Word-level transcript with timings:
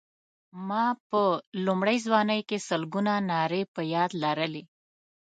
ما 0.67 0.85
په 1.09 1.21
لومړۍ 1.65 1.97
ځوانۍ 2.05 2.41
کې 2.49 2.57
سلګونه 2.67 3.13
نارې 3.31 3.61
په 3.75 3.81
یاد 3.93 4.11
لرلې. 4.23 4.63